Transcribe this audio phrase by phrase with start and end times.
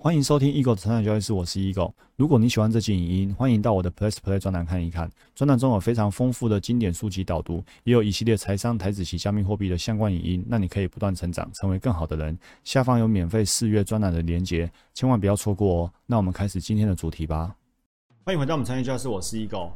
[0.00, 1.92] 欢迎收听 Eagle 的成长交易室，我是 Eagle。
[2.14, 5.10] 如果你喜欢这期影音，欢迎到我的 Plus Play 专栏看一看。
[5.34, 12.38] 专栏中有非常丰富的经典书籍导读，也有一系列财商、台子及加密货币的相关影音，让你可以不断成长，成为更好的人。
[12.62, 15.92] 下方有免费试阅专栏的连结，千万不要错过哦。
[16.06, 17.52] 那我们开始今天的主题吧。
[18.22, 19.72] 欢迎回到我们成长教室，我是 Eagle。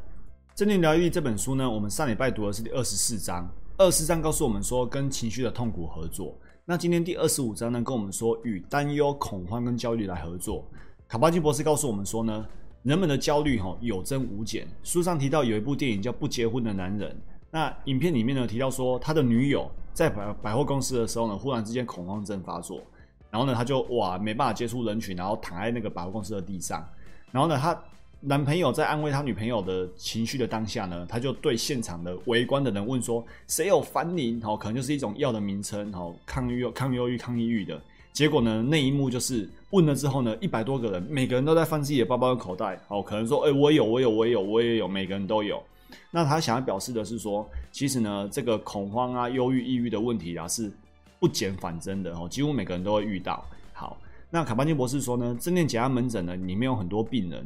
[0.55, 3.45] 正念疗愈这本书呢，我们上礼拜读的是第二十四章。
[3.75, 6.33] 二十四章告诉我们说，跟情绪的痛苦合作。
[6.65, 10.65] 那今天第二十五章呢，跟我们说与担忧、恐慌跟焦虑来合作。
[11.09, 12.47] 卡巴金博士告诉我们说呢，
[12.83, 14.65] 人们的焦虑哈有增无减。
[14.81, 17.11] 书上提到有一部电影叫《不结婚的男人》，
[17.51, 22.81] 那影片里面呢提到说，他的女友在百百货公司的时候呢，忽然之间恐慌症发作，
[23.29, 26.87] 然后呢他就哇没办法接触人群，然后躺在那个百货公司的地上，
[27.29, 27.77] 然后呢他。
[28.25, 34.41] 男朋友在安慰他女朋友的情绪的当下呢，他就对现场的围观的人问说：“谁有凡宁？
[34.45, 37.81] 哦，可能就是一种药的名称，哦，抗忧抗忧郁、抗抑郁的。”
[38.13, 45.61] 结果呢，那一幕就是问了之后呢，一百多个人，每个人都在翻自己的包包和口袋，哦，可能说：“哎，我有，我有，我有，我也有。”每个人都有。
[46.09, 50.71] 那他想要表示的是说，其实呢，这个恐慌啊、忧郁、抑郁的问题啊，是
[51.19, 53.45] 不减反增的哦，几乎每个人都会遇到。
[53.73, 53.97] 好，
[54.29, 57.45] 那卡巴金博士说呢，正念减压门诊呢，里面有很多病人。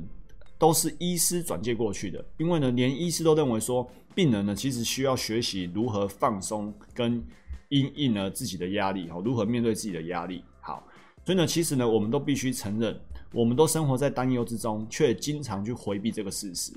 [0.60, 7.24] 都是医师转介过去的，因为呢，连医师都认为说，病人呢其实需要学习如何放松跟
[7.70, 10.44] 应应呢自己的压力，好，如何面对自己的压力。
[10.60, 10.84] 好，
[11.24, 13.00] 所以呢，其实呢，我们都必须承认，
[13.32, 16.74] 我们都生活在担忧之中，却经常去回避这个事实。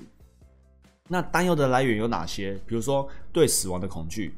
[1.07, 2.53] 那担忧的来源有哪些？
[2.65, 4.33] 比如说对死亡的恐惧、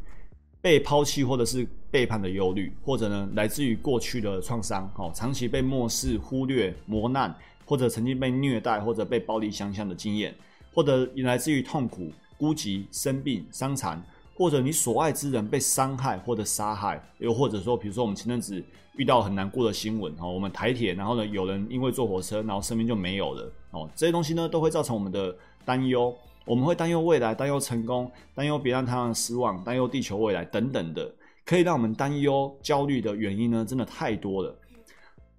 [0.61, 7.35] 被抛弃或者是背叛的忧虑，或者呢来自于过去的创伤，哦，长期被漠视、忽略、磨难。
[7.65, 10.33] 或者曾经被虐待或者被暴力相向的经验，
[10.73, 14.01] 或者来自于痛苦、孤寂、生病、伤残，
[14.35, 18.63] 或者你所爱之人被伤害或者杀害，又或者说，比如说我们前阵子
[18.95, 26.13] 遇到很难过的新闻，哦，我们台铁，然后呢，有人因为坐火车，然后生命就没有了，哦，这些东西呢，都会造成我们的担忧，
[26.45, 31.09] 我们会担忧未来，担忧成功，担忧别让他人失望，担忧地球未来等等的，
[31.45, 34.55] 可以让我们担忧、焦虑的原因呢，真的太多了。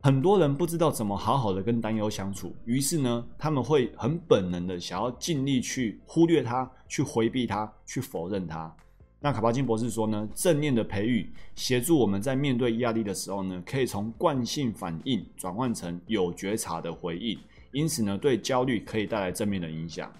[0.05, 8.71] 很多人不知道怎么好好的跟担忧相处，于是呢，他们会很本能的想要尽力去忽略它、去回避它、去否认它。
[9.19, 17.39] 那卡巴金博士说呢，正念的培育协助我们在面对压力的时候呢，可以从惯性反应转换成有觉察的回应，
[17.73, 20.13] 因此呢，对焦虑可以带来正面的影响。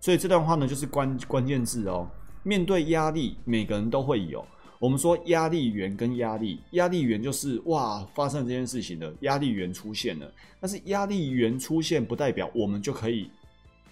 [0.00, 2.06] 所以这段话呢，就是关关键字哦。
[2.42, 4.46] 面对压力，每个人都会有。
[4.80, 13.30] 我们说压力源跟压力，压力源就是哇发生这件事情的压力源出现了，但是压力源出现不代表我们就可以，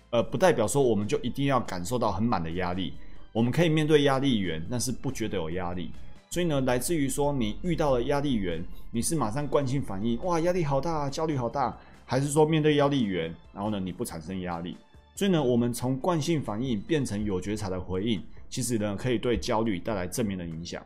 [0.09, 2.95] 呃，不代表说我们就一定要感受到很满的压力，
[3.35, 5.91] 我们可以面对压力源，但是不觉得有压力。
[6.31, 14.75] 所以呢，来自于说你遇到了压力源，你是马上惯性反应，哇，压力好大，焦虑好大，还是说面对压力源，然后呢你不产生压力？
[15.15, 18.23] 所以呢，我们从惯性反应变成有觉察的回应。
[18.49, 20.85] 其实呢，可以对焦虑带来正面的影响。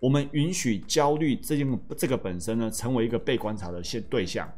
[0.00, 4.48] 我们允许焦虑这件这个本身呢，成为一个被观察的现对象。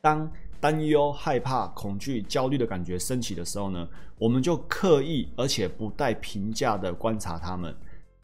[0.00, 0.30] 当
[0.60, 3.88] 担忧、害怕、恐惧、焦虑的感觉升起的时候呢，
[4.18, 7.74] 我们就刻意而且不带评价的观察他们。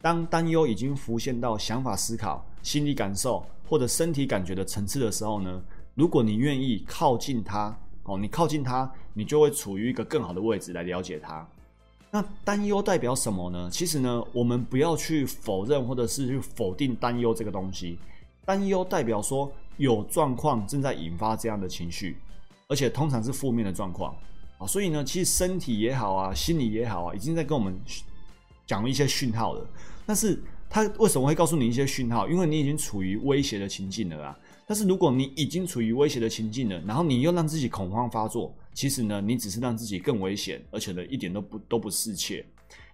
[0.01, 5.63] 当担忧已经浮现到想法、思考、心理感受或者身体感觉的层次的时候呢，
[5.95, 11.47] 如果你愿意靠近它，哦，你靠近它，你就会处于一个更好的位置来了解它。
[12.13, 13.71] 那担忧代表什么呢？
[13.71, 17.99] 其实呢，我们不要去否认或者是去否定担忧这个东西。
[18.45, 22.17] 担忧代表说有状况正在引发这样的情绪，
[22.67, 24.13] 而且通常是负面的状况
[24.59, 24.67] 啊。
[24.67, 27.79] 所以呢，其实身体也好啊，心理也好啊，已经在跟我们
[28.67, 29.65] 讲一些讯号了。
[30.05, 32.29] 但是他为什么会告诉你一些讯号？
[32.29, 34.37] 因为你已经处于威胁的情境了啊。
[34.67, 38.53] 但是如果你已经处于威胁的情境了，然后你又让自己恐慌发作。
[38.73, 42.45] 其实呢，你只是让自己更危险，而且呢，一点都不都不适切，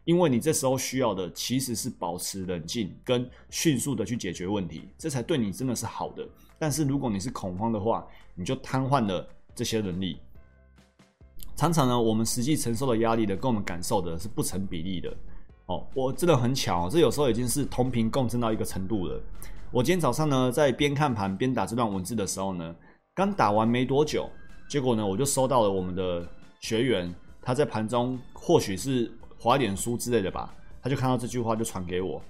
[0.04, 6.26] 因为你这时候需要的其实是保持冷静，跟迅速的去解决问题，这才对你真的是好的。
[6.58, 10.18] 但是如果你是恐慌的话，你就瘫痪了这些能力。
[11.54, 15.16] 常常呢，我们实际承受的压力的跟我们感受的是不成比例的。
[15.66, 19.22] 哦，我真的很巧，这有时候已经是同频共振到一个程度了。
[19.70, 22.74] 我今天早上呢，在边看盘边打这段文字的时候呢，
[23.14, 24.28] 刚打完没多久。
[24.68, 26.26] 结果呢，我就收到了我们的
[26.58, 30.52] 学员，他在盘中或许是划点书之类的吧，
[30.82, 32.20] 他就看到这句话就传给我，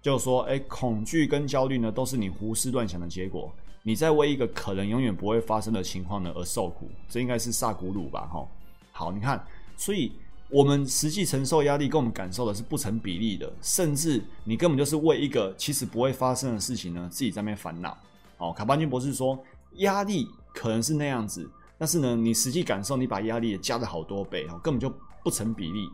[0.00, 3.52] 就说：“哎，恐惧跟焦虑呢，都是你胡思乱想的结果，
[3.82, 8.26] 你在为一个可能永远不会发生的情况呢而受苦，这应该是萨古鲁吧？
[8.32, 8.48] 哈，
[8.90, 9.44] 好，你看，
[9.76, 10.10] 所以
[10.48, 17.98] 我们实际承受压力跟我们感受的是不成比例的，甚至你根本就是为一个其实不会发生的事情呢自己在那边烦恼。
[18.38, 19.38] 哦，卡巴金博士说，
[19.74, 20.26] 压力。
[20.56, 21.50] 可能是那样子，
[21.84, 24.90] 但是呢，你实际感受，你把压力也加了好多倍，哈，根本就
[25.22, 25.86] 不成比例。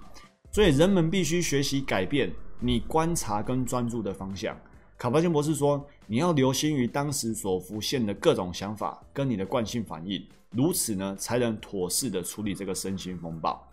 [0.52, 4.56] 所以人们必须学习改变你观察跟专注的方向。
[4.96, 13.68] 卡巴金博士说，你要留心于当时所浮现的各种想法跟你的惯性反应，如此呢，才能妥适的处理这个身心风暴。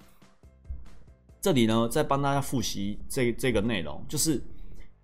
[1.39, 4.41] 这里呢，再帮大家复习这这个内容，就是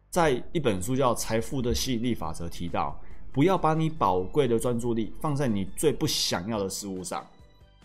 [0.10, 3.00] 在一本书叫《财富的吸引力法则》提到，
[3.34, 7.26] 不要把你宝贵的专注力放在你最不想要的事物上。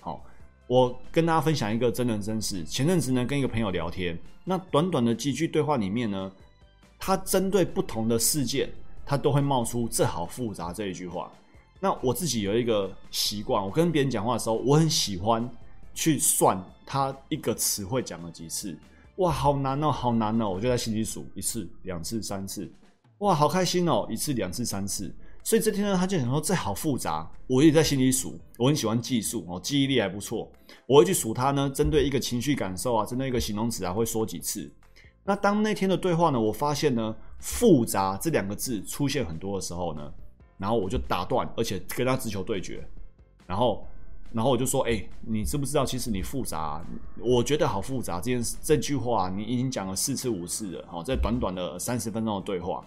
[0.00, 0.22] 好，
[0.68, 2.62] 我跟大家分享一个真人真事。
[2.64, 6.30] 前阵子呢，跟一个朋友聊天，那短短的几句对话里面呢，
[6.98, 8.70] 他针对不同的事件，
[9.04, 11.32] 他都会冒出“这好复杂”这一句话。
[11.80, 15.50] 那我自己有一个习惯，我跟别人讲话的时候，我很喜欢。
[15.94, 18.78] 去算他一个词汇讲了几次，
[19.16, 20.48] 哇，好难哦，好难哦！
[20.48, 22.70] 我就在心里数一次、两次、三次，
[23.18, 25.12] 哇，好开心哦，一次、两次、三次。
[25.42, 28.38] 所以这天呢，他就想说这好复杂，我也在心里数。
[28.56, 30.50] 我很喜欢计数哦，记忆力还不错，
[30.86, 31.70] 我会去数他呢。
[31.70, 34.70] 针对一个情绪感受啊，针对一个形容词啊，会说几次。
[35.24, 40.12] 那当那天的对话呢，我发现呢，复杂这两个字出现很多的时候呢，
[40.58, 42.86] 然后我就打断，而且跟他直球对决，
[43.46, 43.86] 然后。
[44.30, 45.86] 然后我就说：“哎，你知不知道？
[45.86, 46.84] 其实你复杂，
[47.18, 48.20] 我觉得好复杂。
[48.20, 50.84] 这件这句话你已经讲了四次五次了。
[50.86, 52.86] 好，在短短的三十分钟的对话，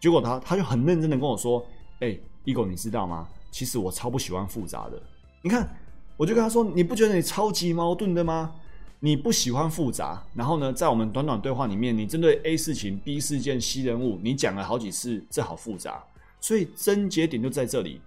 [0.00, 1.64] 结果他他就很认真的跟我说
[2.00, 3.28] ：‘哎，一狗，你知道吗？
[3.50, 5.00] 其实我超不喜欢复杂的。
[5.42, 5.68] 你看，
[6.16, 8.52] 我就跟他说：你不觉得你超级矛盾的吗？
[8.98, 16.04] 你不喜欢复杂，然后呢，在我们短短对话里面，你针对 A 事情、B 事件、C 人物，你讲了好几次，这好复杂。
[16.40, 18.00] 所以症结点就在这里。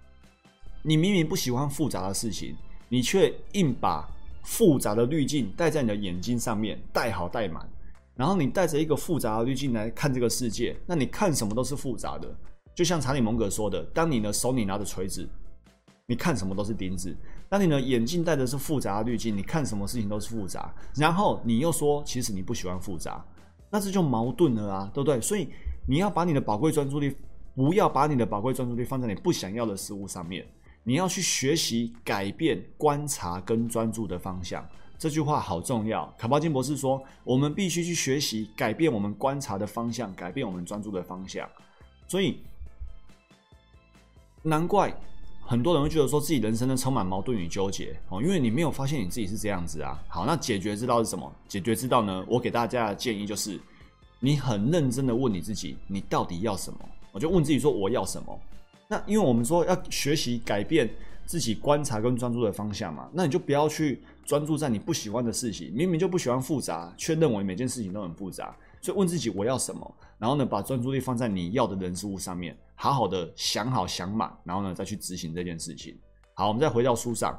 [0.81, 2.55] 你明明不喜欢复杂的事情。”
[2.89, 4.07] 你却硬把
[4.43, 7.67] 复杂的滤镜戴在你的眼睛上面，戴好戴满，
[8.15, 12.31] 然后你带着一个复杂的滤镜来看这个世界，那你看什么都是复杂的。
[12.75, 15.27] 就像查理蒙格说的：“当你的手里拿着锤子，
[16.05, 17.11] 你看什么都是钉子；
[17.47, 23.23] 当你的眼镜戴的是复杂的滤镜，你看什么事情都是复杂。”然后你又说：“其实你不喜欢复杂。”
[23.69, 25.19] 那这就矛盾了啊，对不对？
[25.21, 25.49] 所以
[25.87, 27.15] 你要把你的宝贵专注力，
[27.55, 30.45] 不要把你的宝贵专注力放在你不想要的事物上面。
[30.83, 34.67] 你要去学习改变观察跟专注的方向，
[34.97, 36.13] 这句话好重要。
[36.17, 41.49] 卡巴金博士说，我们必须去学习改变我们观察的方向，改变我们专注的方向。
[42.05, 42.43] 所以，
[44.43, 44.93] 难怪
[45.41, 50.01] 很多人会觉得说自己人生呢充满矛盾与纠结哦，因为你没有发现你自己是这样子啊。
[50.07, 51.31] 好，那解决之道是什么？
[51.47, 52.25] 解决之道呢？
[52.27, 53.59] 我给大家的建议就是，
[54.19, 56.79] 你很认真的问你自己，你到底要什么？
[57.11, 58.39] 我就问自己说，我要什么？
[58.87, 60.89] 那因为我们说要学习改变
[61.25, 68.55] 自己观察跟专注的方向嘛，那你就不要去专注在你不喜欢的事情，明明就不喜欢复杂，却认为每件事情都很复杂。
[68.83, 75.97] 所以问自己我要什么，然后呢，把专注力放在你要的人事物上面，好好的想好想满，然后呢再去执行这件事情。
[76.33, 77.33] 好，我们再回到书上，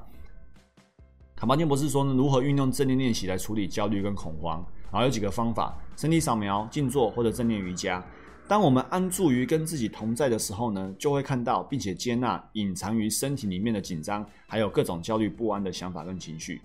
[1.36, 4.64] 卡巴金博士说呢，如何运用正念练习来处理焦虑跟恐慌？
[4.90, 8.02] 然后有几个方法：身体扫描、静坐或者正念瑜伽。
[8.48, 16.62] 当我们安住于跟自己同在的时候呢，就会看到并且接纳隐藏于身体里面的紧张，还有各种焦虑不安的想法跟情绪。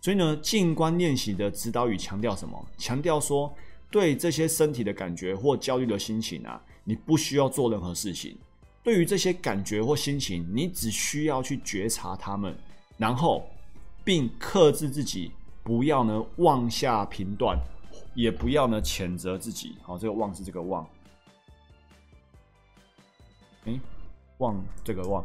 [0.00, 2.60] 所以呢，静观练习的指导语强调什么？
[2.76, 3.54] 强调说，
[3.92, 8.36] 对这些身体的感觉或焦虑的心情啊，你不需要做任何事情。
[8.82, 12.56] 对于这些感觉或心情，你只需要去觉察它们，
[12.96, 13.46] 然后
[14.02, 15.30] 并克制自己，
[15.62, 17.56] 不要呢妄下评断，
[18.14, 19.76] 也不要呢谴责自己。
[19.82, 20.88] 好，这个妄是这个妄。
[23.66, 23.78] 哎，
[24.38, 25.22] 妄这个妄，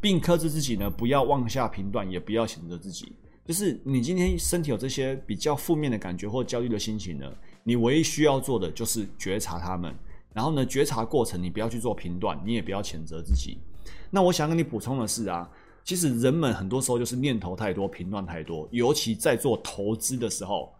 [0.00, 3.12] 并克制自己呢，不要妄下评断，也不要谴责自己。
[3.46, 7.32] 就是你今天身体有这些比较负面的感觉或焦虑的心情呢，
[7.68, 9.94] 你唯一需要做的就是觉察他们。
[10.32, 13.58] 然后呢，觉察过程你不要去做评断，你也不要谴责自己。
[14.08, 15.46] 那我想跟你补充的是啊，
[15.84, 20.72] 其实人们很多时候就是念头太多，评断太多，尤其在做投资的时候。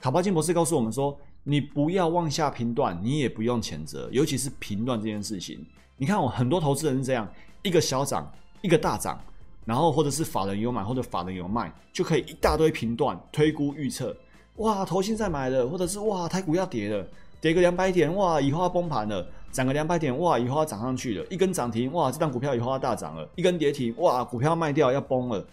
[0.00, 5.64] 卡巴金博士告诉我们说，你不要妄下评断，你也不用谴责，尤其是评断这件事情。
[5.96, 7.32] 你看，我很多投资人是这样，
[7.62, 8.28] 一个小涨，
[8.62, 9.22] 一个大涨，
[9.64, 14.16] 然后或者是法人有买或者法人有卖，就可以一大堆评断、推估、预测。
[14.56, 17.06] 哇，投信在买了，或者是哇，台股要跌了，
[17.40, 21.24] 跌个两百点，哇，以后要崩盘了；涨个两百点，哇，以后要涨上去了。
[21.30, 25.44] 一根涨停，哇，这张股票以后要大涨了；一根跌停，哇，股票卖掉要崩了。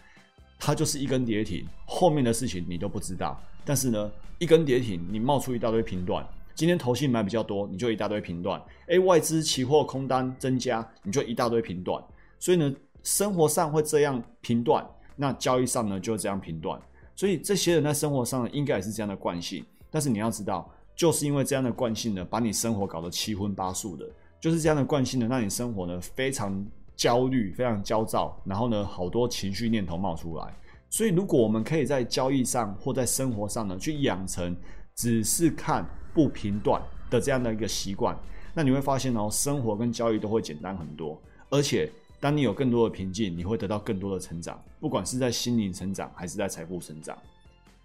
[0.60, 3.42] 它就是一根跌停，后面的事情你都不知道。
[3.64, 6.26] 但是呢，一根跌停，你冒出一大堆频段。
[6.54, 12.04] 今天投信买比较多，你就一大堆频段；哎，外资期货空单增加，你就一大堆频段。
[12.38, 16.78] 所以呢，生活上会这样频段，那交易上呢就这样频段。
[17.20, 19.62] 所以这些人在生活上应该也是这样的惯性。
[19.92, 24.10] 但是你要知道，就是因为这样的惯性呢，把你生活搞得七荤八素的，
[24.40, 30.58] 就是这样的惯性呢，让你生活呢非常焦虑、非常焦躁，然后呢，好多情绪念头冒出来。
[30.90, 34.56] 所以，如果我们可以在交易上或在生活上呢，去养成
[34.96, 38.18] 只是看不评断的这样的一个习惯，
[38.54, 41.22] 那你会发现哦，生活跟交易都会简单很多。
[41.50, 47.18] 而且，当你有更多的平静，你会得到更多的成长，不管是在心灵成长还是在财富成长。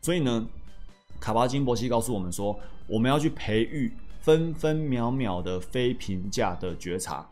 [0.00, 0.46] 所以呢，
[1.20, 7.26] 卡巴金博西告诉我们说，我们要去培育分分秒秒的非评价的觉察。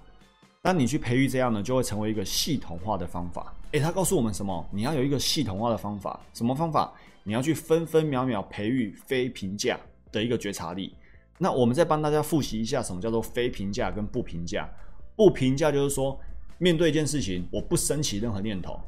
[0.63, 3.53] 当你去培育这样呢，就会成为一个系统化的方法。
[3.73, 4.65] 诶，他告诉我们什么？
[4.71, 6.93] 你要有一个系统化的方法，什么方法？
[7.25, 9.79] 你要去分分秒秒培育非评价
[10.13, 10.95] 的一个觉察力。
[11.39, 14.69] 那我们再帮大家复习一下，什么叫做非评价跟不评价？
[15.17, 16.19] 不评价就是说，
[16.63, 18.81] 面对一件事情，我不升起任何念头。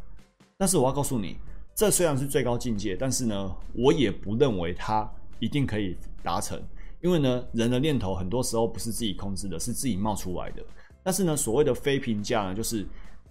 [0.57, 1.37] 但是我要告诉你，
[1.75, 6.63] 这虽然是最高境界，但是呢，我也不认为它一定可以达成。
[7.03, 10.63] 因为呢，人的念头很多时候不是自己控制的，是自己冒出来的。
[11.03, 12.87] 但是呢，所谓的非评价呢，就是。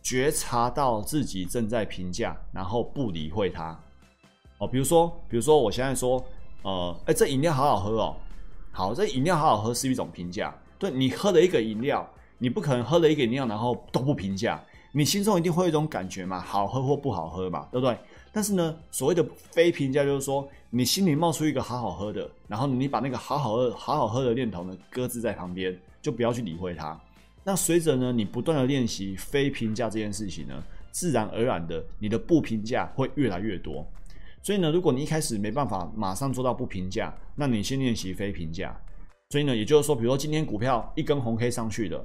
[0.05, 3.79] 觉察到自己正在评价，然后不理会它。
[4.57, 6.21] 哦，比如说，比如说，我现在说，
[6.61, 8.17] 呃，哎，这饮料好好喝哦。
[8.73, 10.53] 好，这饮料好好喝是一种评价。
[10.77, 12.05] 对你喝了一个饮料，
[12.37, 17.97] 你不可能喝了一个饮料然后都不评价，你心中一定会有一种感觉嘛，好喝或不好喝嘛，对不对？
[18.31, 26.99] 但是呢，所谓的非评价就是说，你心里冒出一个好好喝的，然后你把那个好好喝、好好喝的念头呢搁置在旁边，就不要去理会它。
[27.43, 33.85] 那随着呢，你不断的练习非评价这件事情呢，自然而然的，你的不评价会越来越多。
[34.41, 38.75] 所以呢，如果你一开始没办法马上做到不评价，那你先练习非评价。
[39.29, 42.03] 所以呢，也就是说，比如说今天股票一根红 K 上去的，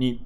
[0.00, 0.18] 你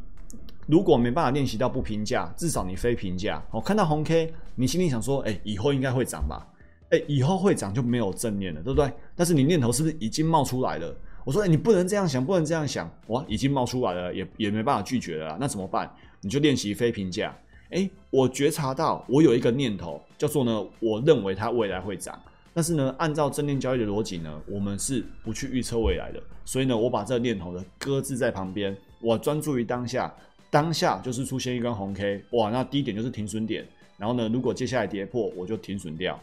[0.69, 3.43] 如果没办法练习到不评价，至少你非评价。
[3.50, 6.47] 哦，看到红 K，你心里想说，哎，以后应该会涨吧？
[6.90, 8.88] 哎，以后会涨就没有正念了，对不对？
[9.16, 10.95] 但是你念头是不是已经冒出来了？
[11.25, 12.88] 我说：“哎，你不能这样想，不能这样想。
[13.09, 15.37] 哇，已经冒出来了，也也没办法拒绝了。
[15.40, 15.93] 那怎么办？
[16.21, 17.37] 你就练习非评价。
[17.71, 22.16] 哎，我觉察到我有一个念头，叫做呢，我认为它未来会涨。
[22.52, 26.23] 但是呢，按照正念交易的逻辑呢，我们是不去预测未来的。
[26.45, 30.13] 所以呢，我把这个念头呢搁置在旁边，我专注于当下。
[30.51, 33.67] 当下就是出现一根红 K，哇，那低点就是停损点。
[33.99, 36.19] 然后呢，如果接下来跌破，我就停损掉。”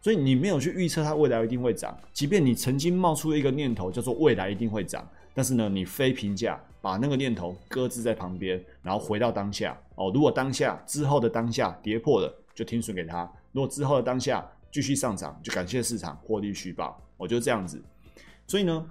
[0.00, 10.10] 所以你没有去预测它未来一定会涨，即便你曾经冒出一个念头叫做未来一定会涨，但是呢，你非评价，把那个念头搁置在旁边，然后回到当下哦。
[10.14, 17.00] 如果当下之后的当下跌破了，就停损给他；如果之后的当下继续上涨，就感谢市场获利续报。
[17.16, 17.82] 我就这样子。
[18.46, 18.86] 所以呢，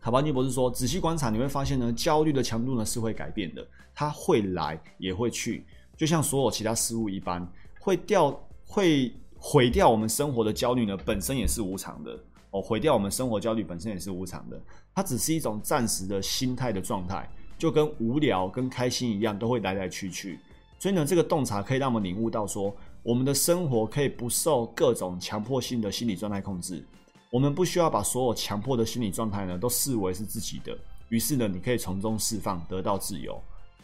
[0.00, 5.64] 卡巴金博士说，仔细观察你会发现呢，焦虑的强度呢是会改变的，它会来也会去，
[5.96, 7.46] 就像所有其他事物一般，
[7.80, 9.12] 会掉会。
[9.38, 12.18] 毁掉我们生活的焦虑呢，本身也是无常的
[12.50, 12.60] 哦。
[12.60, 14.58] 毁掉我们生活焦虑本身也是无常的，
[14.94, 20.40] 它只是一种暂时的心态的状态，就跟无聊跟开心一样，都会来来去去。
[20.80, 26.82] 所以呢，这个洞察可以让我们领悟到，说我们的生活可以不受各种强迫性的心理状态控制。
[27.30, 30.76] 我们不需要把所有强迫的心理状态呢，都视为是自己的。
[31.08, 33.40] 于是呢，你可以从中释放，得到自由。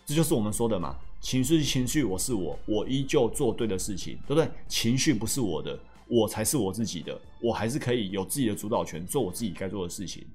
[0.07, 0.97] 这就是我们说的嘛。
[1.21, 4.51] 情绪，情绪，我是我，我依旧做对的事情，对不对？
[4.67, 10.27] 情绪不是我的，我才是我自己的，我还是可以有自己的主导权，做我自己该做的事情。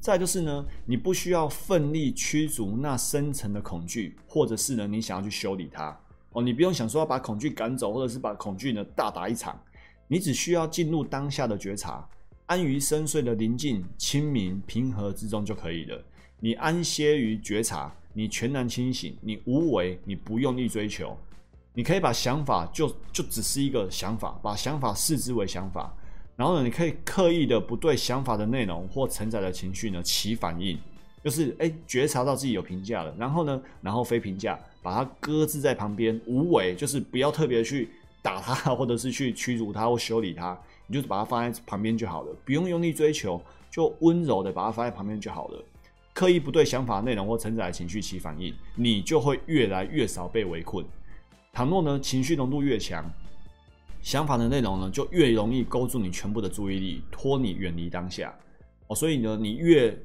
[0.00, 5.98] 再就是呢，你不需要奋力驱逐那深层的恐惧，或者是呢，你想要去修理它
[6.30, 9.60] 哦，你不用想说要把恐惧赶走，或者是把恐惧呢大打一场，
[10.06, 12.08] 你只需要进入当下的觉察，
[12.50, 16.04] 安于深邃的宁静、清明、平和之中就可以了。
[16.40, 17.94] 你安歇于觉察。
[18.12, 21.16] 你全然清醒，你无为，你不用力追求，
[21.72, 25.96] 你可以把想法就就只是一个想法，把想法视之为想法，
[26.34, 30.76] 然后呢，你可以刻意的不对想法的内容或承载的情绪呢起反应，
[31.22, 37.90] 就是哎觉察到自己有评价了，然后呢，然后非评价，把它搁置在旁边，无为就是不要特别去
[38.22, 45.64] 打他， 或者是去驱逐他或修理他，你就把它放在旁边就好了，不用用力追求，就温柔的把它放在旁边就好了。
[46.12, 50.84] 刻意不对想法内容或承载的情绪起反应，你就会越来越少被围困。
[51.52, 53.04] 倘若呢情绪浓度越强，
[54.02, 58.34] 想法的内容呢就越容易勾住你全部的注意力，拖你远离当下。
[58.88, 59.96] 哦，所以呢你越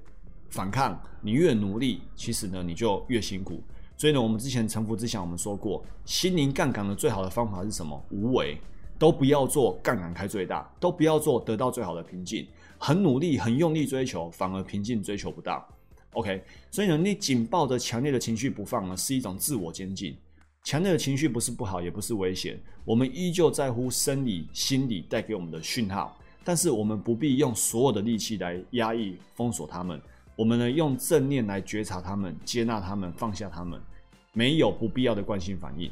[0.49, 3.61] 反抗，你越努力，其实呢你就越辛苦。
[3.97, 8.01] 所以呢我们之前沉浮之前我们说过，心灵杠杆的最好的方法是什么？
[8.11, 8.57] 无为，
[8.99, 12.47] 都不要做杠杆开最大，都不要做得到最好的平静。
[12.77, 15.65] 很努力很用力追求，反而平静追求不到。
[16.11, 20.15] OK，所以呢，你紧抱着强烈的情绪不放呢，是一种自我监禁。
[20.63, 26.17] 强烈的情绪不是不好，也不是危险，我们依旧在乎生理、心理带给我们的讯号。
[26.43, 29.99] 但是我们不必用所有的力气来压抑、封锁他们。
[30.35, 33.79] 我们呢，用正念来觉察他们、接纳他们、放下他们。
[34.37, 35.89] 没有不必要的惯性反应。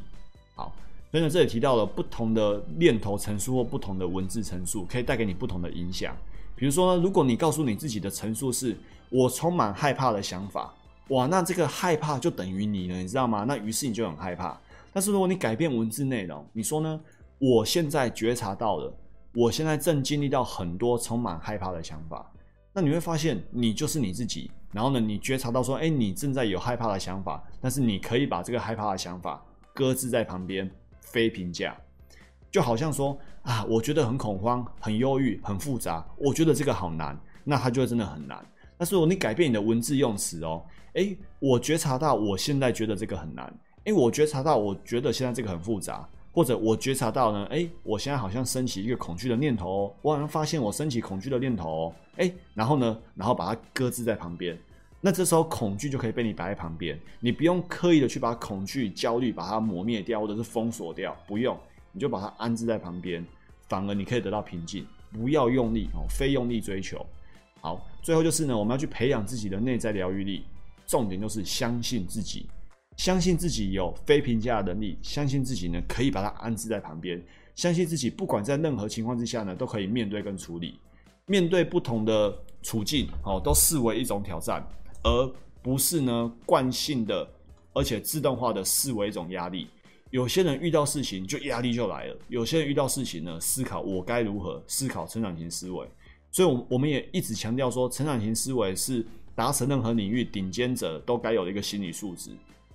[0.53, 0.75] 好，
[1.09, 6.13] 所以呢，这里提到了不同的念头陈述或不同的文字陈述，可以带给你不同的影响。
[6.57, 8.77] 比如说呢，如果你告诉你自己的陈述是
[9.09, 10.73] “我充满害怕的想法”，
[11.07, 13.45] 哇，那这个害怕就等于你了，你知道吗？
[13.47, 14.59] 那于是你就很害怕。
[14.91, 16.99] 但是如果你改变文字内容，你说呢？
[17.39, 18.93] 我现在觉察到了，
[19.33, 22.29] 我现在正经历到很多充满害怕的想法。
[22.73, 24.49] 那你会发现，你就是你自己。
[24.71, 31.77] 然后呢，你觉察到说，哎，你正在有害怕的想法，但是你可以把这个害怕的想法搁置在旁边，非评价。
[32.49, 38.43] 就好像说啊，我觉得很恐慌、很忧郁、很复杂，我觉得这个好难，那它就会真的很难。
[38.75, 40.65] 但是如果你改变你的文字用词哦，
[40.95, 43.53] 哎，我觉察到我现在觉得这个很难，
[43.85, 46.09] 哎，我觉察到我觉得现在这个很复杂。
[46.33, 54.57] 或者我觉察到呢，哎，我现在好像升起一个恐惧的念头哦，我好像发现我升起恐惧的念头哦，哎，然后呢，然后把它搁置在旁边，
[54.99, 61.55] 那这时候恐惧就可以被你摆在旁边，你不用刻意的去把恐惧、焦虑把它磨灭掉，或者是封锁掉，不用，
[61.91, 63.23] 你就把它安置在旁边，
[63.69, 67.05] 反而你可以得到平静，不要用力哦，非用力追求。
[67.61, 70.43] 好，最后就是呢，我们要去培养自己的内在疗愈力，
[70.87, 72.47] 重点就是相信自己。
[72.95, 77.21] 相信自己有非评价的能力，相信自己呢可以把它安置在旁边，
[77.55, 80.79] 相信自己不管在任何情况之下呢都可以面对跟处理，
[81.25, 84.65] 面对不同的处境哦都视为一种挑战，
[85.03, 87.27] 而不是呢惯性的
[87.73, 89.67] 而且自动化的视为一种压力。
[90.11, 95.87] 有些人遇到事情就压力就来了，有些人遇到事情呢思考我该如何思考成长型思维，
[96.31, 102.29] 所以，我我们也一直强调说，成长型思维是达成任何领域顶尖者都该有的一个心理素质。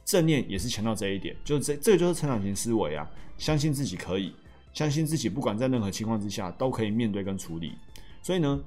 [0.08, 4.34] 正念也是强调这一点，就是这这个就是成长型思维啊，相信自己可以，
[4.72, 7.74] 相信自己不管在任何情况之下都可以面对跟处理。
[8.22, 8.58] 所以呢，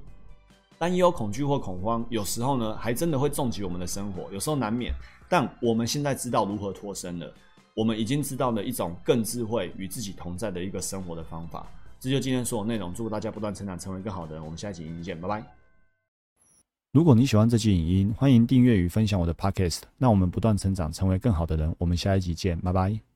[0.77, 4.93] 担忧、恐惧或恐慌，有时候呢还真的会重击我们的生活，有时候难免。
[5.27, 7.33] 但我们现在知道如何脱身了，
[7.73, 11.67] 我们已经知道了一种更智慧与自己同在的一个生活的方法。
[11.99, 14.45] 这就今天所有内容，祝福大家不断成长，成为更好的人。
[14.45, 15.60] 我们下一集影见，拜拜。
[16.93, 19.83] 如果你喜欢这期影音，欢迎订阅与分享我的 Podcast。
[19.97, 21.73] 让我们不断成长，成为更好的人。
[21.77, 23.10] 我们下一集见，拜拜。